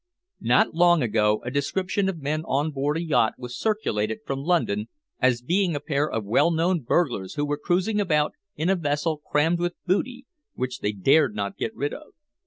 Not 0.39 0.73
long 0.73 1.03
ago 1.03 1.43
a 1.45 1.51
description 1.51 2.09
of 2.09 2.17
men 2.23 2.43
on 2.45 2.71
board 2.71 2.97
a 2.97 3.03
yacht 3.03 3.35
was 3.37 3.55
circulated 3.55 4.21
from 4.25 4.39
London 4.39 4.87
as 5.19 5.43
being 5.43 5.75
a 5.75 5.79
pair 5.79 6.09
of 6.09 6.25
well 6.25 6.49
known 6.49 6.79
burglars 6.79 7.35
who 7.35 7.45
were 7.45 7.55
cruising 7.55 8.01
about 8.01 8.33
in 8.55 8.67
a 8.67 8.75
vessel 8.75 9.17
crammed 9.19 9.59
with 9.59 9.75
booty 9.85 10.25
which 10.55 10.79
they 10.79 10.91
dared 10.91 11.35
not 11.35 11.55
get 11.59 11.75
rid 11.75 11.93
of. 11.93 12.13